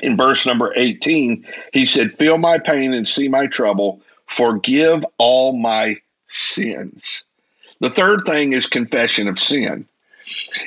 In 0.00 0.16
verse 0.16 0.46
number 0.46 0.72
18, 0.76 1.44
he 1.72 1.86
said, 1.86 2.12
Feel 2.12 2.38
my 2.38 2.58
pain 2.58 2.92
and 2.92 3.06
see 3.06 3.28
my 3.28 3.46
trouble, 3.46 4.00
forgive 4.26 5.04
all 5.18 5.56
my 5.56 5.96
sins. 6.28 7.24
The 7.80 7.90
third 7.90 8.22
thing 8.26 8.52
is 8.52 8.66
confession 8.66 9.28
of 9.28 9.38
sin. 9.38 9.86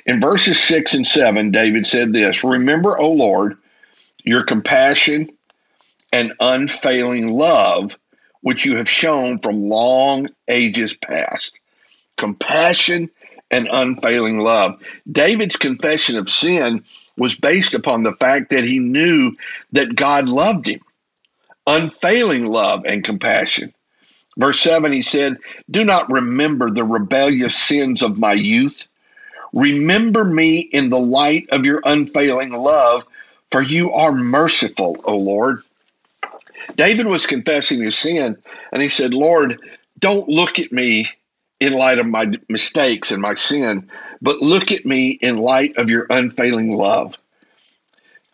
In 0.06 0.20
verses 0.20 0.60
6 0.60 0.94
and 0.94 1.08
7, 1.08 1.52
David 1.52 1.86
said 1.86 2.14
this 2.14 2.44
Remember, 2.44 2.98
O 2.98 3.12
Lord, 3.12 3.58
your 4.24 4.44
compassion 4.44 5.30
and 6.12 6.34
unfailing 6.40 7.30
love, 7.30 7.98
which 8.42 8.66
you 8.66 8.78
have 8.78 8.90
shown 8.90 9.40
from 9.40 9.70
long 9.70 10.30
ages 10.48 10.94
past. 10.94 11.60
Compassion 12.18 13.10
and 13.50 13.68
unfailing 13.72 14.40
love. 14.40 14.82
David's 15.12 15.58
confession 15.58 16.18
of 16.18 16.30
sin 16.30 16.84
was 17.22 17.36
based 17.36 17.76
upon 17.76 18.02
the 18.02 18.16
fact 18.16 18.50
that 18.50 18.64
he 18.64 18.80
knew 18.80 19.36
that 19.74 19.96
God 19.96 20.28
loved 20.28 20.68
him. 20.68 20.82
Unfailing 21.68 22.48
love 22.48 22.84
and 22.84 23.04
compassion. 23.04 23.72
Verse 24.38 24.60
7, 24.60 24.92
he 24.92 25.04
said, 25.04 25.38
Do 25.70 25.84
not 25.84 26.10
remember 26.10 26.72
the 26.72 26.84
rebellious 26.84 27.56
sins 27.56 28.02
of 28.02 28.18
my 28.18 28.34
youth. 28.34 28.88
Remember 29.54 30.26
me 30.26 30.62
in 30.62 30.90
the 30.90 31.00
light 31.00 31.48
of 31.52 31.64
your 31.64 31.80
unfailing 31.86 32.54
love, 32.54 33.06
for 33.52 33.62
you 33.62 33.92
are 33.92 34.14
merciful, 34.14 35.00
O 35.04 35.16
Lord. 35.16 35.62
David 36.76 37.06
was 37.06 37.28
confessing 37.28 37.84
his 37.84 37.96
sin, 37.96 38.36
and 38.72 38.82
he 38.82 38.90
said, 38.90 39.14
Lord, 39.14 39.60
don't 40.00 40.28
look 40.28 40.58
at 40.58 40.72
me 40.72 41.08
in 41.62 41.74
light 41.74 42.00
of 42.00 42.08
my 42.08 42.30
mistakes 42.50 43.12
and 43.12 43.22
my 43.22 43.36
sin, 43.36 43.88
but 44.20 44.42
look 44.42 44.72
at 44.72 44.86
me 44.86 45.12
in 45.22 45.38
light 45.38 45.78
of 45.78 45.92
your 45.92 46.08
unfailing 46.10 46.74
love. 46.74 47.18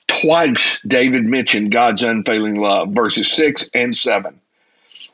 Twice 0.07 0.81
David 0.87 1.25
mentioned 1.25 1.73
God's 1.73 2.03
unfailing 2.03 2.55
love, 2.55 2.91
verses 2.91 3.29
6 3.29 3.69
and 3.75 3.95
7. 3.95 4.39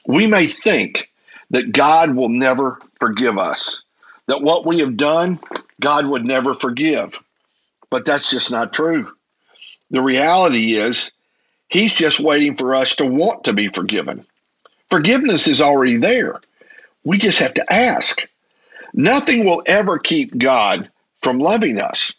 We 0.06 0.28
may 0.28 0.46
think 0.46 1.10
that 1.50 1.72
God 1.72 2.16
will 2.16 2.30
never 2.30 2.80
forgive 3.00 3.40
us, 3.40 3.82
that 4.28 4.44
what 4.44 4.64
we 4.64 4.78
have 4.80 4.96
done, 4.96 5.40
God 5.82 6.06
would 6.06 6.24
never 6.24 6.54
forgive. 6.54 7.20
But 7.90 8.06
that's 8.06 8.30
just 8.30 8.52
not 8.52 8.74
true. 8.74 9.12
The 9.90 10.02
reality 10.02 10.76
is, 10.76 11.10
He's 11.68 11.94
just 11.94 12.20
waiting 12.20 12.56
for 12.56 12.76
us 12.76 12.96
to 12.98 13.06
want 13.08 13.46
to 13.46 13.54
be 13.54 13.70
forgiven. 13.70 14.28
Forgiveness 14.92 15.48
is 15.48 15.62
already 15.62 15.98
there. 15.98 16.40
We 17.04 17.18
just 17.18 17.40
have 17.40 17.54
to 17.56 17.74
ask. 17.74 18.28
Nothing 18.94 19.46
will 19.46 19.64
ever 19.66 20.00
keep 20.00 20.38
God 20.38 20.90
from 21.22 21.40
loving 21.40 21.80
us. 21.80 22.12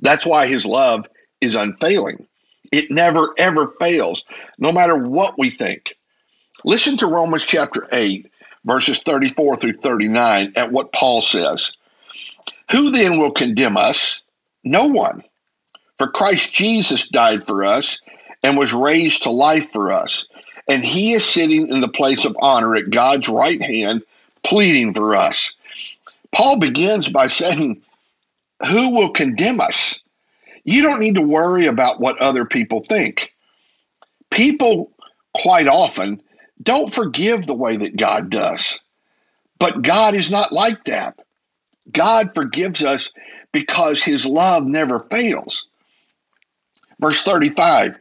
That's 0.00 0.26
why 0.26 0.46
His 0.46 0.64
love 0.64 1.06
is 1.40 1.54
unfailing. 1.54 2.26
It 2.72 2.90
never, 2.90 3.32
ever 3.38 3.68
fails, 3.80 4.24
no 4.58 4.72
matter 4.72 4.96
what 4.96 5.38
we 5.38 5.50
think. 5.50 5.94
Listen 6.64 6.96
to 6.98 7.06
Romans 7.06 7.44
chapter 7.44 7.88
8, 7.92 8.30
verses 8.64 9.02
34 9.02 9.56
through 9.56 9.72
39, 9.74 10.52
at 10.56 10.72
what 10.72 10.92
Paul 10.92 11.20
says. 11.20 11.72
Who 12.70 12.90
then 12.90 13.18
will 13.18 13.32
condemn 13.32 13.76
us? 13.76 14.20
No 14.64 14.86
one. 14.86 15.22
For 15.98 16.08
Christ 16.08 16.52
Jesus 16.52 17.06
died 17.08 17.46
for 17.46 17.64
us 17.64 17.98
and 18.42 18.56
was 18.56 18.72
raised 18.72 19.24
to 19.24 19.30
life 19.30 19.70
for 19.72 19.92
us. 19.92 20.26
And 20.66 20.84
he 20.84 21.12
is 21.12 21.24
sitting 21.24 21.68
in 21.68 21.80
the 21.80 21.88
place 21.88 22.24
of 22.24 22.36
honor 22.40 22.74
at 22.76 22.90
God's 22.90 23.28
right 23.28 23.60
hand, 23.60 24.02
pleading 24.42 24.94
for 24.94 25.14
us. 25.14 25.52
Paul 26.32 26.58
begins 26.58 27.08
by 27.08 27.28
saying, 27.28 27.82
Who 28.66 28.90
will 28.90 29.10
condemn 29.10 29.60
us? 29.60 30.00
You 30.64 30.82
don't 30.82 31.00
need 31.00 31.16
to 31.16 31.22
worry 31.22 31.66
about 31.66 32.00
what 32.00 32.18
other 32.18 32.46
people 32.46 32.82
think. 32.82 33.32
People 34.30 34.90
quite 35.34 35.68
often 35.68 36.22
don't 36.62 36.94
forgive 36.94 37.46
the 37.46 37.54
way 37.54 37.76
that 37.76 37.96
God 37.96 38.30
does. 38.30 38.78
But 39.58 39.82
God 39.82 40.14
is 40.14 40.30
not 40.30 40.52
like 40.52 40.84
that. 40.84 41.18
God 41.92 42.32
forgives 42.34 42.82
us 42.82 43.10
because 43.52 44.02
his 44.02 44.24
love 44.24 44.64
never 44.64 45.00
fails. 45.10 45.66
Verse 46.98 47.22
35 47.22 47.98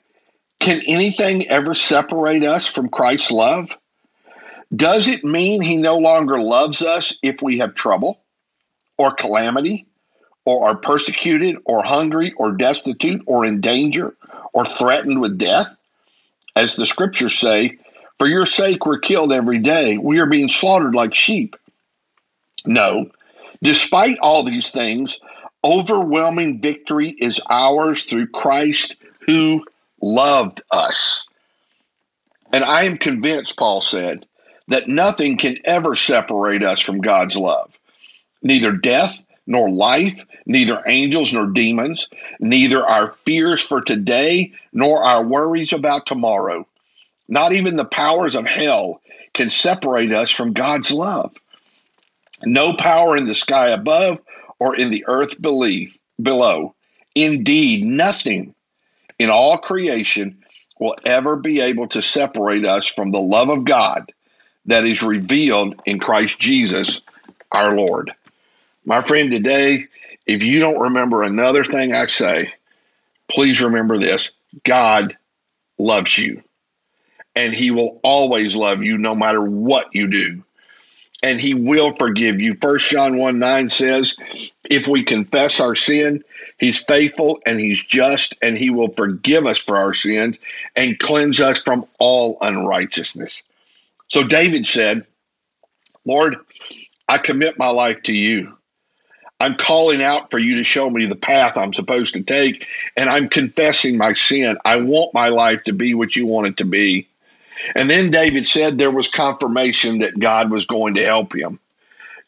Can 0.63 0.81
anything 0.87 1.45
ever 1.49 1.75
separate 1.75 2.45
us 2.45 2.65
from 2.65 2.87
Christ's 2.87 3.31
love? 3.31 3.77
Does 4.73 5.09
it 5.09 5.25
mean 5.25 5.61
he 5.61 5.75
no 5.75 5.97
longer 5.97 6.39
loves 6.39 6.81
us 6.81 7.13
if 7.21 7.41
we 7.41 7.57
have 7.57 7.75
trouble 7.75 8.21
or 8.97 9.13
calamity 9.13 9.87
or 10.45 10.69
are 10.69 10.77
persecuted 10.77 11.57
or 11.65 11.83
hungry 11.83 12.31
or 12.37 12.53
destitute 12.53 13.23
or 13.25 13.43
in 13.43 13.59
danger 13.59 14.15
or 14.53 14.63
threatened 14.63 15.19
with 15.19 15.37
death? 15.37 15.67
As 16.55 16.77
the 16.77 16.87
scriptures 16.87 17.37
say, 17.37 17.77
for 18.17 18.29
your 18.29 18.45
sake 18.45 18.85
we're 18.85 18.99
killed 18.99 19.33
every 19.33 19.59
day. 19.59 19.97
We 19.97 20.19
are 20.19 20.27
being 20.27 20.47
slaughtered 20.47 20.95
like 20.95 21.13
sheep. 21.13 21.57
No, 22.65 23.11
despite 23.61 24.17
all 24.19 24.45
these 24.45 24.69
things, 24.69 25.19
overwhelming 25.61 26.61
victory 26.61 27.09
is 27.09 27.41
ours 27.49 28.03
through 28.03 28.27
Christ 28.27 28.95
who 29.25 29.65
loved 30.03 30.61
us. 30.69 31.25
And 32.51 32.63
I 32.63 32.83
am 32.83 32.97
convinced, 32.97 33.57
Paul 33.57 33.81
said, 33.81 34.25
that 34.67 34.87
nothing 34.87 35.37
can 35.37 35.57
ever 35.63 35.95
separate 35.95 36.63
us 36.63 36.79
from 36.79 37.01
God's 37.01 37.37
love. 37.37 37.77
Neither 38.41 38.71
death 38.73 39.17
nor 39.47 39.69
life, 39.69 40.25
neither 40.45 40.83
angels 40.87 41.33
nor 41.33 41.47
demons, 41.47 42.07
neither 42.39 42.85
our 42.85 43.11
fears 43.11 43.61
for 43.61 43.81
today 43.81 44.53
nor 44.73 45.03
our 45.03 45.23
worries 45.23 45.73
about 45.73 46.05
tomorrow. 46.05 46.67
Not 47.27 47.53
even 47.53 47.77
the 47.77 47.85
powers 47.85 48.35
of 48.35 48.45
hell 48.45 49.01
can 49.33 49.49
separate 49.49 50.11
us 50.11 50.29
from 50.29 50.53
God's 50.53 50.91
love. 50.91 51.33
No 52.45 52.73
power 52.73 53.15
in 53.15 53.25
the 53.25 53.33
sky 53.33 53.69
above 53.69 54.19
or 54.59 54.75
in 54.75 54.91
the 54.91 55.05
earth 55.07 55.41
below. 55.41 56.75
Indeed, 57.15 57.85
nothing 57.85 58.52
in 59.23 59.29
all 59.29 59.57
creation 59.57 60.43
will 60.81 60.95
ever 61.05 61.37
be 61.37 61.61
able 61.61 61.87
to 61.87 62.01
separate 62.01 62.67
us 62.67 62.85
from 62.85 63.11
the 63.11 63.21
love 63.21 63.49
of 63.49 63.63
God 63.63 64.11
that 64.65 64.85
is 64.85 65.01
revealed 65.01 65.81
in 65.85 65.97
Christ 65.97 66.37
Jesus 66.39 66.99
our 67.49 67.73
Lord. 67.73 68.11
My 68.83 68.99
friend, 69.01 69.31
today, 69.31 69.87
if 70.25 70.43
you 70.43 70.59
don't 70.59 70.77
remember 70.77 71.23
another 71.23 71.63
thing 71.63 71.93
I 71.93 72.07
say, 72.07 72.53
please 73.31 73.61
remember 73.61 73.97
this 73.97 74.29
God 74.65 75.17
loves 75.79 76.17
you 76.17 76.43
and 77.33 77.53
he 77.53 77.71
will 77.71 78.01
always 78.03 78.57
love 78.57 78.83
you 78.83 78.97
no 78.97 79.15
matter 79.15 79.41
what 79.41 79.87
you 79.93 80.09
do. 80.09 80.43
And 81.23 81.39
he 81.39 81.53
will 81.53 81.95
forgive 81.95 82.39
you. 82.39 82.55
First 82.61 82.89
John 82.89 83.17
1 83.17 83.39
9 83.39 83.69
says, 83.69 84.15
if 84.69 84.87
we 84.87 85.03
confess 85.03 85.59
our 85.59 85.75
sin, 85.75 86.23
he's 86.59 86.81
faithful 86.83 87.39
and 87.45 87.59
he's 87.59 87.83
just, 87.83 88.35
and 88.41 88.57
he 88.57 88.69
will 88.69 88.89
forgive 88.89 89.45
us 89.45 89.57
for 89.57 89.77
our 89.77 89.93
sins 89.93 90.37
and 90.75 90.99
cleanse 90.99 91.39
us 91.39 91.61
from 91.61 91.85
all 91.97 92.37
unrighteousness. 92.41 93.41
So 94.09 94.23
David 94.23 94.67
said, 94.67 95.07
Lord, 96.05 96.35
I 97.07 97.17
commit 97.17 97.57
my 97.57 97.69
life 97.69 98.03
to 98.03 98.13
you. 98.13 98.55
I'm 99.39 99.55
calling 99.55 100.01
out 100.01 100.31
for 100.31 100.39
you 100.39 100.55
to 100.55 100.63
show 100.63 100.89
me 100.89 101.05
the 101.05 101.15
path 101.15 101.57
I'm 101.57 101.73
supposed 101.73 102.13
to 102.13 102.23
take, 102.23 102.65
and 102.95 103.09
I'm 103.09 103.27
confessing 103.27 103.97
my 103.97 104.13
sin. 104.13 104.57
I 104.63 104.77
want 104.77 105.13
my 105.13 105.27
life 105.27 105.63
to 105.65 105.73
be 105.73 105.93
what 105.93 106.15
you 106.15 106.25
want 106.25 106.47
it 106.47 106.57
to 106.57 106.65
be. 106.65 107.07
And 107.75 107.89
then 107.89 108.11
David 108.11 108.45
said 108.47 108.77
there 108.77 108.91
was 108.91 109.07
confirmation 109.07 109.99
that 109.99 110.19
God 110.19 110.51
was 110.51 110.65
going 110.65 110.95
to 110.95 111.05
help 111.05 111.35
him. 111.35 111.59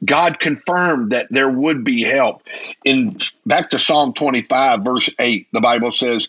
God 0.04 0.40
confirmed 0.40 1.12
that 1.12 1.28
there 1.32 1.50
would 1.50 1.84
be 1.84 2.04
help. 2.04 2.44
In 2.84 3.18
back 3.46 3.70
to 3.72 3.80
Psalm 3.80 4.14
25 4.14 4.84
verse 4.84 5.10
8, 5.20 5.48
the 5.52 5.62
Bible 5.62 5.92
says, 5.92 6.28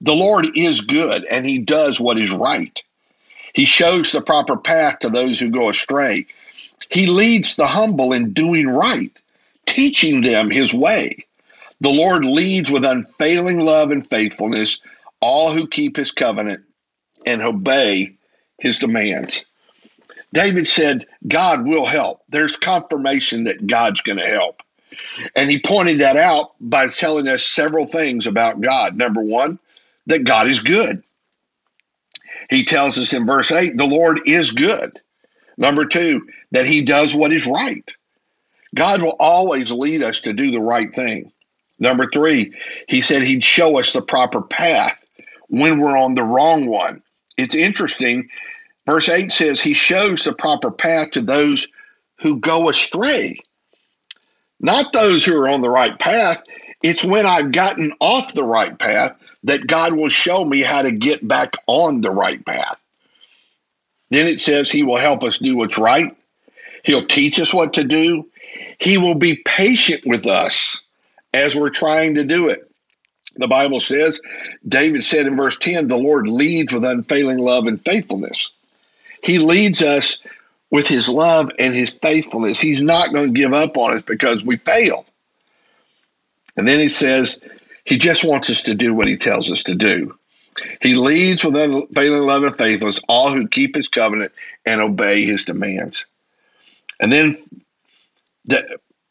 "The 0.00 0.14
Lord 0.14 0.56
is 0.56 0.80
good 0.80 1.24
and 1.24 1.46
he 1.46 1.58
does 1.58 2.00
what 2.00 2.20
is 2.20 2.32
right. 2.32 2.82
He 3.54 3.64
shows 3.64 4.10
the 4.10 4.20
proper 4.20 4.56
path 4.56 4.98
to 5.00 5.08
those 5.08 5.38
who 5.38 5.48
go 5.48 5.68
astray. 5.68 6.26
He 6.90 7.06
leads 7.06 7.56
the 7.56 7.66
humble 7.66 8.12
in 8.12 8.32
doing 8.32 8.66
right, 8.66 9.12
teaching 9.66 10.20
them 10.20 10.50
his 10.50 10.74
way. 10.74 11.24
The 11.80 11.90
Lord 11.90 12.24
leads 12.24 12.70
with 12.70 12.84
unfailing 12.84 13.60
love 13.60 13.90
and 13.90 14.06
faithfulness 14.06 14.80
all 15.20 15.52
who 15.52 15.66
keep 15.66 15.96
his 15.96 16.10
covenant 16.10 16.64
and 17.24 17.42
obey 17.42 18.16
his 18.58 18.78
demands. 18.78 19.44
David 20.32 20.66
said, 20.66 21.06
God 21.28 21.66
will 21.66 21.86
help. 21.86 22.22
There's 22.28 22.56
confirmation 22.56 23.44
that 23.44 23.66
God's 23.66 24.00
going 24.00 24.18
to 24.18 24.26
help. 24.26 24.62
And 25.36 25.50
he 25.50 25.60
pointed 25.60 26.00
that 26.00 26.16
out 26.16 26.52
by 26.60 26.88
telling 26.88 27.28
us 27.28 27.44
several 27.44 27.86
things 27.86 28.26
about 28.26 28.60
God. 28.60 28.96
Number 28.96 29.22
one, 29.22 29.58
that 30.06 30.24
God 30.24 30.48
is 30.48 30.60
good. 30.60 31.02
He 32.50 32.64
tells 32.64 32.98
us 32.98 33.12
in 33.12 33.26
verse 33.26 33.50
8, 33.50 33.76
the 33.76 33.86
Lord 33.86 34.20
is 34.26 34.50
good. 34.50 35.00
Number 35.56 35.86
two, 35.86 36.26
that 36.50 36.66
he 36.66 36.82
does 36.82 37.14
what 37.14 37.32
is 37.32 37.46
right. 37.46 37.88
God 38.74 39.02
will 39.02 39.16
always 39.20 39.70
lead 39.70 40.02
us 40.02 40.20
to 40.22 40.32
do 40.32 40.50
the 40.50 40.60
right 40.60 40.92
thing. 40.92 41.32
Number 41.78 42.08
three, 42.12 42.52
he 42.88 43.02
said 43.02 43.22
he'd 43.22 43.44
show 43.44 43.78
us 43.78 43.92
the 43.92 44.02
proper 44.02 44.42
path 44.42 44.96
when 45.48 45.78
we're 45.78 45.96
on 45.96 46.14
the 46.14 46.24
wrong 46.24 46.66
one. 46.66 47.02
It's 47.36 47.54
interesting. 47.54 48.28
Verse 48.86 49.08
8 49.08 49.32
says 49.32 49.60
he 49.60 49.74
shows 49.74 50.24
the 50.24 50.32
proper 50.32 50.70
path 50.70 51.12
to 51.12 51.22
those 51.22 51.66
who 52.20 52.38
go 52.38 52.68
astray, 52.68 53.38
not 54.60 54.92
those 54.92 55.24
who 55.24 55.40
are 55.40 55.48
on 55.48 55.62
the 55.62 55.70
right 55.70 55.98
path. 55.98 56.42
It's 56.82 57.04
when 57.04 57.26
I've 57.26 57.52
gotten 57.52 57.92
off 57.98 58.34
the 58.34 58.44
right 58.44 58.78
path 58.78 59.16
that 59.44 59.66
God 59.66 59.94
will 59.94 60.10
show 60.10 60.44
me 60.44 60.60
how 60.60 60.82
to 60.82 60.92
get 60.92 61.26
back 61.26 61.52
on 61.66 62.02
the 62.02 62.10
right 62.10 62.44
path. 62.44 62.78
Then 64.10 64.26
it 64.26 64.40
says 64.40 64.70
he 64.70 64.82
will 64.82 64.98
help 64.98 65.24
us 65.24 65.38
do 65.38 65.56
what's 65.56 65.78
right. 65.78 66.14
He'll 66.84 67.06
teach 67.06 67.40
us 67.40 67.52
what 67.52 67.74
to 67.74 67.84
do. 67.84 68.28
He 68.78 68.98
will 68.98 69.14
be 69.14 69.36
patient 69.36 70.02
with 70.06 70.26
us 70.26 70.80
as 71.32 71.54
we're 71.54 71.70
trying 71.70 72.14
to 72.14 72.24
do 72.24 72.48
it. 72.48 72.70
The 73.36 73.48
Bible 73.48 73.80
says, 73.80 74.20
David 74.66 75.04
said 75.04 75.26
in 75.26 75.36
verse 75.36 75.56
10, 75.58 75.88
the 75.88 75.98
Lord 75.98 76.28
leads 76.28 76.72
with 76.72 76.84
unfailing 76.84 77.38
love 77.38 77.66
and 77.66 77.84
faithfulness. 77.84 78.50
He 79.22 79.38
leads 79.38 79.82
us 79.82 80.18
with 80.70 80.86
his 80.86 81.08
love 81.08 81.50
and 81.58 81.74
his 81.74 81.90
faithfulness. 81.90 82.60
He's 82.60 82.80
not 82.80 83.12
going 83.12 83.32
to 83.32 83.40
give 83.40 83.52
up 83.52 83.76
on 83.76 83.94
us 83.94 84.02
because 84.02 84.44
we 84.44 84.56
fail. 84.56 85.06
And 86.56 86.68
then 86.68 86.78
he 86.78 86.88
says, 86.88 87.38
he 87.84 87.98
just 87.98 88.24
wants 88.24 88.50
us 88.50 88.62
to 88.62 88.74
do 88.74 88.94
what 88.94 89.08
he 89.08 89.16
tells 89.16 89.50
us 89.50 89.62
to 89.64 89.74
do. 89.74 90.16
He 90.80 90.94
leads 90.94 91.44
with 91.44 91.56
unfailing 91.56 92.26
love 92.26 92.44
and 92.44 92.56
faithfulness 92.56 93.00
all 93.08 93.32
who 93.32 93.48
keep 93.48 93.74
his 93.74 93.88
covenant 93.88 94.32
and 94.64 94.80
obey 94.80 95.24
his 95.24 95.44
demands. 95.44 96.04
And 97.00 97.12
then 97.12 97.36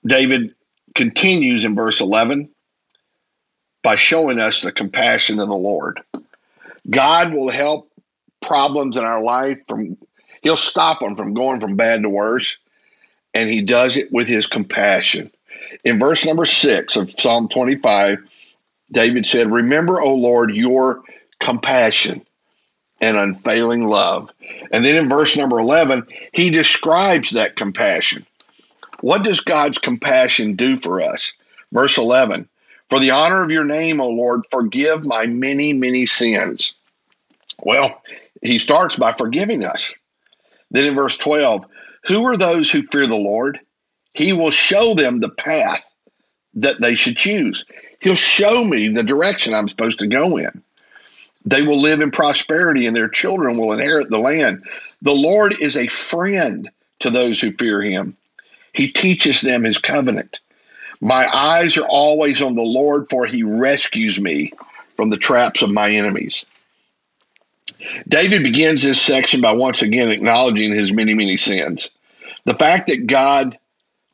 David 0.05 0.55
continues 0.95 1.65
in 1.65 1.75
verse 1.75 1.99
11 1.99 2.49
by 3.83 3.95
showing 3.95 4.39
us 4.39 4.61
the 4.61 4.71
compassion 4.71 5.39
of 5.39 5.49
the 5.49 5.55
Lord. 5.55 6.01
God 6.89 7.33
will 7.33 7.49
help 7.49 7.91
problems 8.41 8.97
in 8.97 9.03
our 9.03 9.21
life 9.21 9.59
from 9.67 9.97
he'll 10.41 10.57
stop 10.57 10.99
them 10.99 11.15
from 11.15 11.33
going 11.33 11.59
from 11.59 11.75
bad 11.75 12.03
to 12.03 12.09
worse 12.09 12.57
and 13.33 13.49
he 13.49 13.61
does 13.61 13.97
it 13.97 14.11
with 14.11 14.27
his 14.27 14.47
compassion. 14.47 15.31
In 15.83 15.99
verse 15.99 16.25
number 16.25 16.45
6 16.45 16.95
of 16.95 17.11
Psalm 17.19 17.47
25, 17.47 18.19
David 18.91 19.25
said, 19.25 19.51
"Remember, 19.51 20.01
O 20.01 20.13
Lord, 20.13 20.53
your 20.53 21.01
compassion 21.39 22.25
and 23.01 23.17
unfailing 23.17 23.83
love." 23.83 24.29
And 24.71 24.85
then 24.85 24.95
in 24.95 25.09
verse 25.09 25.35
number 25.35 25.59
11, 25.59 26.05
he 26.31 26.49
describes 26.49 27.31
that 27.31 27.55
compassion. 27.55 28.25
What 28.99 29.23
does 29.23 29.39
God's 29.39 29.79
compassion 29.79 30.55
do 30.55 30.77
for 30.77 31.01
us? 31.01 31.31
Verse 31.71 31.97
11, 31.97 32.47
for 32.93 32.99
the 32.99 33.09
honor 33.09 33.41
of 33.41 33.49
your 33.49 33.65
name, 33.65 33.99
O 33.99 34.07
Lord, 34.07 34.43
forgive 34.51 35.03
my 35.03 35.25
many, 35.25 35.73
many 35.73 36.05
sins. 36.05 36.73
Well, 37.63 38.03
he 38.43 38.59
starts 38.59 38.97
by 38.97 39.13
forgiving 39.13 39.65
us. 39.65 39.91
Then 40.69 40.85
in 40.85 40.93
verse 40.93 41.17
12, 41.17 41.65
who 42.05 42.23
are 42.27 42.37
those 42.37 42.69
who 42.69 42.85
fear 42.85 43.07
the 43.07 43.15
Lord? 43.15 43.59
He 44.13 44.31
will 44.31 44.51
show 44.51 44.93
them 44.93 45.21
the 45.21 45.29
path 45.29 45.81
that 46.53 46.81
they 46.81 46.93
should 46.93 47.17
choose. 47.17 47.65
He'll 47.99 48.13
show 48.13 48.63
me 48.63 48.89
the 48.89 49.01
direction 49.01 49.55
I'm 49.55 49.69
supposed 49.69 49.97
to 49.97 50.05
go 50.05 50.37
in. 50.37 50.61
They 51.45 51.63
will 51.63 51.81
live 51.81 51.99
in 51.99 52.11
prosperity 52.11 52.85
and 52.85 52.95
their 52.95 53.09
children 53.09 53.57
will 53.57 53.73
inherit 53.73 54.11
the 54.11 54.19
land. 54.19 54.65
The 55.01 55.15
Lord 55.15 55.55
is 55.59 55.75
a 55.75 55.87
friend 55.87 56.69
to 56.99 57.09
those 57.09 57.41
who 57.41 57.53
fear 57.53 57.81
him. 57.81 58.15
He 58.73 58.87
teaches 58.87 59.41
them 59.41 59.63
his 59.63 59.79
covenant. 59.79 60.41
My 61.03 61.27
eyes 61.35 61.75
are 61.75 61.85
always 61.85 62.41
on 62.41 62.55
the 62.55 62.61
Lord, 62.61 63.09
for 63.09 63.25
he 63.25 63.43
rescues 63.43 64.21
me 64.21 64.53
from 64.95 65.09
the 65.09 65.17
traps 65.17 65.61
of 65.61 65.69
my 65.69 65.89
enemies. 65.91 66.45
David 68.07 68.41
begins 68.41 68.81
this 68.81 69.01
section 69.01 69.41
by 69.41 69.51
once 69.51 69.81
again 69.81 70.09
acknowledging 70.09 70.73
his 70.73 70.93
many, 70.93 71.13
many 71.13 71.35
sins. 71.35 71.89
The 72.45 72.53
fact 72.53 72.87
that 72.87 73.05
God, 73.05 73.59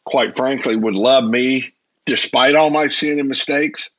quite 0.04 0.36
frankly, 0.36 0.75
would 0.75 0.95
love 0.95 1.25
me 1.25 1.71
despite 2.08 2.56
all 2.56 2.71
my 2.71 2.89
sin 2.89 3.19
and 3.19 3.30
mistakes, 3.30 3.91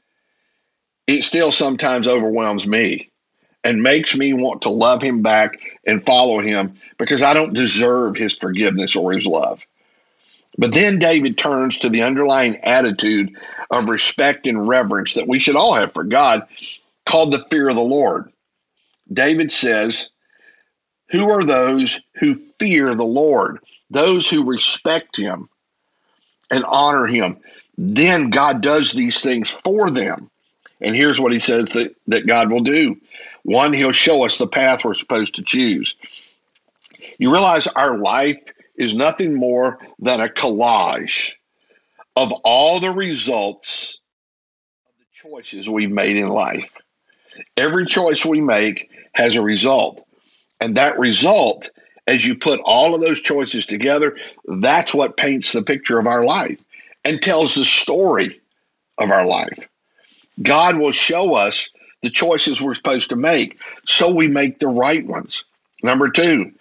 it 1.07 1.23
still 1.23 1.53
sometimes 1.53 2.09
overwhelms 2.09 2.67
me 2.67 3.09
and 3.63 3.85
makes 3.85 4.17
me 4.17 4.33
want 4.33 4.63
to 4.63 4.69
love 4.69 5.01
him 5.01 5.23
back 5.23 5.61
and 5.87 6.05
follow 6.05 6.41
him 6.41 6.75
because 6.99 7.23
I 7.23 7.35
don't 7.35 7.55
deserve 7.55 8.17
his 8.17 8.37
forgiveness 8.37 8.97
or 8.97 9.13
his 9.13 9.27
love. 9.27 9.65
But 10.59 10.75
then 10.75 10.99
David 10.99 11.39
turns 11.39 11.79
to 11.79 11.89
the 11.89 12.03
underlying 12.03 12.57
attitude 12.57 13.37
of 13.71 13.89
respect 13.89 14.47
and 14.47 14.67
reverence 14.67 15.15
that 15.15 15.29
we 15.29 15.39
should 15.39 15.57
all 15.57 15.75
have 15.75 15.93
for 15.93 16.05
God, 16.05 16.47
called 17.07 17.33
the 17.33 17.45
fear 17.51 17.69
of 17.69 17.77
the 17.77 17.83
Lord. 17.83 18.31
David 19.13 19.53
says, 19.53 20.09
Who 21.11 21.31
are 21.31 21.45
those 21.45 22.01
who 22.17 22.35
fear 22.35 22.95
the 22.95 23.05
Lord? 23.05 23.61
Those 23.91 24.29
who 24.29 24.45
respect 24.45 25.17
him 25.17 25.49
and 26.51 26.65
honor 26.65 27.07
him. 27.07 27.39
Then 27.79 28.31
God 28.31 28.61
does 28.61 28.93
these 28.93 29.21
things 29.21 29.51
for 29.51 29.91
them. 29.91 30.31
And 30.81 30.95
here's 30.95 31.21
what 31.21 31.33
he 31.33 31.39
says 31.39 31.71
that, 31.71 31.95
that 32.09 32.27
God 32.27 32.51
will 32.51 32.61
do 32.61 32.97
one, 33.43 33.73
he'll 33.73 33.93
show 33.93 34.25
us 34.25 34.37
the 34.37 34.47
path 34.47 34.85
we're 34.85 34.95
supposed 34.95 35.37
to 35.37 35.43
choose. 35.43 35.95
You 37.19 37.33
realize 37.33 37.67
our 37.67 37.97
life 37.97 38.39
is 38.81 38.95
nothing 38.95 39.35
more 39.35 39.79
than 39.99 40.23
a 40.23 40.29
collage 40.31 41.33
of 42.17 42.33
all 42.45 42.81
the 42.81 42.91
results 42.91 44.01
of 44.87 44.93
the 44.99 45.29
choices 45.29 45.69
we've 45.69 45.91
made 45.91 46.17
in 46.17 46.29
life. 46.29 46.73
Every 47.59 47.85
choice 47.85 48.25
we 48.25 48.41
make 48.41 48.91
has 49.13 49.37
a 49.37 49.43
result. 49.43 50.03
And 50.63 50.79
that 50.79 50.99
result, 50.99 51.69
as 52.07 52.25
you 52.25 52.35
put 52.37 52.59
all 52.61 52.95
of 52.95 53.03
those 53.03 53.21
choices 53.21 53.67
together, 53.67 54.17
that's 54.47 54.95
what 54.95 55.19
paints 55.19 55.53
the 55.53 55.63
picture 55.63 55.99
of 55.99 56.07
our 56.07 56.25
life 56.25 56.59
and 57.05 57.21
tells 57.21 57.55
the 57.55 57.67
story 57.67 58.41
of 58.97 59.11
our 59.11 59.27
life. 59.27 59.59
God 60.43 60.79
will 60.79 60.93
show 60.93 61.35
us 61.35 61.69
the 62.03 62.09
choices 62.09 62.63
we're 62.63 62.75
supposed 62.75 63.11
to 63.11 63.17
make 63.17 63.59
so 63.87 64.09
we 64.09 64.27
make 64.27 64.59
the 64.59 64.69
right 64.69 65.07
ones. 65.07 65.45
Number 65.83 66.09
two, 66.09 66.53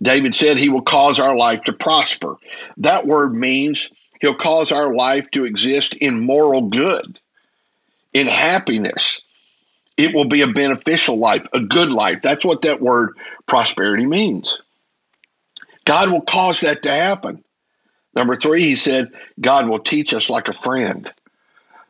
David 0.00 0.34
said 0.34 0.56
he 0.56 0.68
will 0.68 0.82
cause 0.82 1.18
our 1.18 1.36
life 1.36 1.62
to 1.64 1.72
prosper. 1.72 2.36
That 2.76 3.06
word 3.06 3.34
means 3.34 3.88
he'll 4.20 4.34
cause 4.34 4.70
our 4.70 4.94
life 4.94 5.30
to 5.32 5.44
exist 5.44 5.94
in 5.94 6.20
moral 6.20 6.62
good, 6.62 7.18
in 8.12 8.26
happiness. 8.26 9.20
It 9.96 10.14
will 10.14 10.26
be 10.26 10.42
a 10.42 10.48
beneficial 10.48 11.18
life, 11.18 11.46
a 11.52 11.60
good 11.60 11.92
life. 11.92 12.20
That's 12.22 12.44
what 12.44 12.62
that 12.62 12.80
word 12.80 13.16
prosperity 13.46 14.06
means. 14.06 14.56
God 15.84 16.10
will 16.10 16.20
cause 16.20 16.60
that 16.60 16.82
to 16.84 16.90
happen. 16.90 17.42
Number 18.14 18.36
three, 18.36 18.62
he 18.62 18.76
said, 18.76 19.12
God 19.40 19.68
will 19.68 19.80
teach 19.80 20.14
us 20.14 20.30
like 20.30 20.48
a 20.48 20.52
friend, 20.52 21.10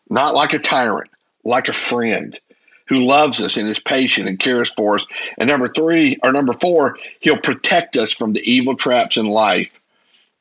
not 0.08 0.34
like 0.34 0.54
a 0.54 0.58
tyrant, 0.58 1.10
like 1.44 1.68
a 1.68 1.72
friend 1.72 2.38
who 2.88 3.04
loves 3.04 3.40
us 3.40 3.56
and 3.56 3.68
is 3.68 3.78
patient 3.78 4.28
and 4.28 4.38
cares 4.38 4.70
for 4.70 4.96
us. 4.96 5.06
And 5.36 5.48
number 5.48 5.68
three, 5.68 6.18
or 6.22 6.32
number 6.32 6.54
four, 6.54 6.98
he'll 7.20 7.40
protect 7.40 7.96
us 7.96 8.12
from 8.12 8.32
the 8.32 8.40
evil 8.50 8.76
traps 8.76 9.16
in 9.16 9.26
life 9.26 9.78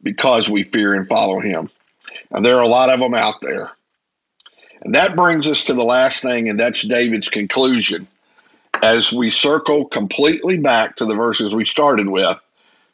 because 0.01 0.49
we 0.49 0.63
fear 0.63 0.93
and 0.93 1.07
follow 1.07 1.39
him. 1.39 1.69
And 2.31 2.45
there 2.45 2.55
are 2.55 2.63
a 2.63 2.67
lot 2.67 2.89
of 2.89 2.99
them 2.99 3.13
out 3.13 3.41
there. 3.41 3.71
And 4.81 4.95
that 4.95 5.15
brings 5.15 5.47
us 5.47 5.65
to 5.65 5.73
the 5.73 5.83
last 5.83 6.21
thing, 6.21 6.49
and 6.49 6.59
that's 6.59 6.81
David's 6.83 7.29
conclusion. 7.29 8.07
As 8.81 9.11
we 9.11 9.31
circle 9.31 9.85
completely 9.85 10.57
back 10.57 10.97
to 10.97 11.05
the 11.05 11.15
verses 11.15 11.53
we 11.53 11.65
started 11.65 12.07
with, 12.07 12.37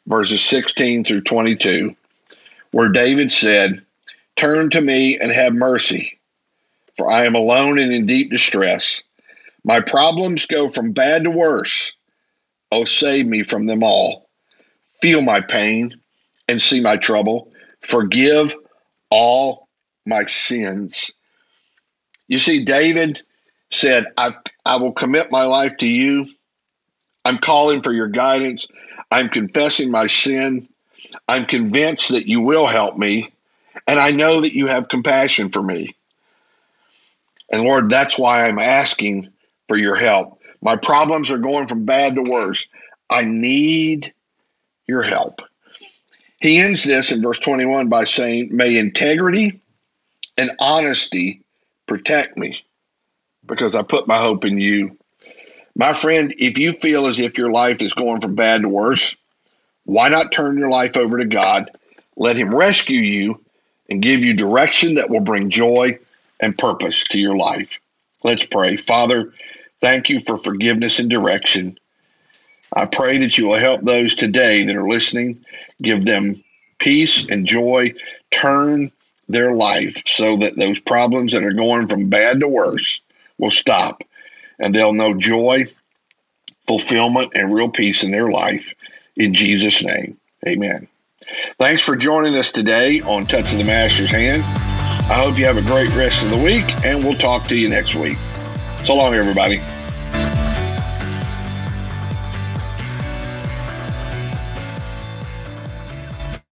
verses 0.06 0.42
16 0.42 1.04
through 1.04 1.20
22, 1.22 1.94
where 2.70 2.88
David 2.88 3.30
said, 3.30 3.84
Turn 4.36 4.70
to 4.70 4.80
me 4.80 5.18
and 5.18 5.30
have 5.30 5.54
mercy, 5.54 6.18
for 6.96 7.10
I 7.10 7.24
am 7.26 7.36
alone 7.36 7.78
and 7.78 7.92
in 7.92 8.06
deep 8.06 8.30
distress. 8.30 9.02
My 9.64 9.80
problems 9.80 10.46
go 10.46 10.68
from 10.68 10.92
bad 10.92 11.24
to 11.24 11.30
worse. 11.30 11.92
Oh, 12.70 12.84
save 12.84 13.26
me 13.26 13.42
from 13.42 13.66
them 13.66 13.82
all. 13.82 14.28
Feel 15.00 15.22
my 15.22 15.40
pain 15.40 16.00
and 16.48 16.60
see 16.60 16.80
my 16.80 16.96
trouble. 16.96 17.52
Forgive 17.80 18.54
all 19.10 19.68
my 20.06 20.24
sins. 20.26 21.10
You 22.28 22.38
see, 22.38 22.64
David 22.64 23.22
said, 23.70 24.06
I, 24.16 24.34
I 24.64 24.76
will 24.76 24.92
commit 24.92 25.30
my 25.30 25.44
life 25.44 25.76
to 25.78 25.88
you. 25.88 26.26
I'm 27.24 27.38
calling 27.38 27.82
for 27.82 27.92
your 27.92 28.08
guidance. 28.08 28.66
I'm 29.10 29.28
confessing 29.28 29.90
my 29.90 30.06
sin. 30.06 30.68
I'm 31.28 31.46
convinced 31.46 32.10
that 32.10 32.26
you 32.26 32.40
will 32.40 32.66
help 32.66 32.96
me. 32.96 33.32
And 33.86 33.98
I 33.98 34.10
know 34.10 34.40
that 34.40 34.54
you 34.54 34.66
have 34.66 34.88
compassion 34.88 35.50
for 35.50 35.62
me. 35.62 35.96
And 37.50 37.62
Lord, 37.62 37.90
that's 37.90 38.18
why 38.18 38.44
I'm 38.44 38.58
asking 38.58 39.30
for 39.68 39.76
your 39.76 39.94
help. 39.94 40.40
My 40.60 40.76
problems 40.76 41.30
are 41.30 41.38
going 41.38 41.66
from 41.66 41.84
bad 41.84 42.14
to 42.14 42.22
worse. 42.22 42.64
I 43.10 43.24
need 43.24 44.12
your 44.86 45.02
help. 45.02 45.40
He 46.40 46.58
ends 46.58 46.84
this 46.84 47.12
in 47.12 47.22
verse 47.22 47.38
21 47.38 47.88
by 47.88 48.04
saying, 48.04 48.54
May 48.54 48.76
integrity 48.76 49.60
and 50.36 50.50
honesty 50.58 51.40
protect 51.86 52.36
me 52.36 52.62
because 53.46 53.74
I 53.74 53.82
put 53.82 54.08
my 54.08 54.18
hope 54.18 54.44
in 54.44 54.58
you. 54.58 54.96
My 55.76 55.94
friend, 55.94 56.34
if 56.38 56.58
you 56.58 56.72
feel 56.72 57.06
as 57.06 57.18
if 57.18 57.36
your 57.36 57.50
life 57.50 57.82
is 57.82 57.92
going 57.92 58.20
from 58.20 58.34
bad 58.34 58.62
to 58.62 58.68
worse, 58.68 59.16
why 59.84 60.08
not 60.08 60.32
turn 60.32 60.56
your 60.56 60.70
life 60.70 60.96
over 60.96 61.18
to 61.18 61.24
God? 61.24 61.70
Let 62.16 62.36
Him 62.36 62.54
rescue 62.54 63.00
you 63.00 63.40
and 63.88 64.02
give 64.02 64.24
you 64.24 64.34
direction 64.34 64.94
that 64.94 65.10
will 65.10 65.20
bring 65.20 65.50
joy 65.50 65.98
and 66.40 66.56
purpose 66.56 67.04
to 67.10 67.18
your 67.18 67.36
life. 67.36 67.78
Let's 68.24 68.46
pray. 68.46 68.76
Father, 68.76 69.32
thank 69.80 70.08
you 70.08 70.18
for 70.18 70.38
forgiveness 70.38 70.98
and 70.98 71.10
direction. 71.10 71.78
I 72.72 72.86
pray 72.86 73.18
that 73.18 73.38
you 73.38 73.46
will 73.46 73.58
help 73.58 73.82
those 73.82 74.14
today 74.14 74.64
that 74.64 74.74
are 74.74 74.88
listening, 74.88 75.44
give 75.80 76.04
them 76.04 76.42
peace 76.78 77.24
and 77.28 77.46
joy, 77.46 77.94
turn 78.32 78.90
their 79.28 79.54
life 79.54 80.02
so 80.06 80.38
that 80.38 80.56
those 80.56 80.80
problems 80.80 81.32
that 81.32 81.44
are 81.44 81.52
going 81.52 81.86
from 81.86 82.08
bad 82.08 82.40
to 82.40 82.48
worse 82.48 83.00
will 83.38 83.50
stop 83.50 84.02
and 84.58 84.74
they'll 84.74 84.92
know 84.92 85.14
joy, 85.14 85.66
fulfillment, 86.66 87.32
and 87.34 87.52
real 87.52 87.68
peace 87.68 88.02
in 88.02 88.10
their 88.10 88.30
life. 88.30 88.74
In 89.16 89.34
Jesus' 89.34 89.82
name, 89.82 90.18
amen. 90.46 90.88
Thanks 91.58 91.82
for 91.82 91.94
joining 91.94 92.36
us 92.36 92.50
today 92.50 93.00
on 93.00 93.26
Touch 93.26 93.52
of 93.52 93.58
the 93.58 93.64
Master's 93.64 94.10
Hand. 94.10 94.63
I 95.06 95.18
hope 95.18 95.38
you 95.38 95.44
have 95.44 95.58
a 95.58 95.62
great 95.62 95.94
rest 95.94 96.22
of 96.22 96.30
the 96.30 96.36
week, 96.38 96.64
and 96.82 97.04
we'll 97.04 97.14
talk 97.14 97.46
to 97.48 97.56
you 97.56 97.68
next 97.68 97.94
week. 97.94 98.16
So 98.84 98.94
long, 98.94 99.14
everybody. 99.14 99.60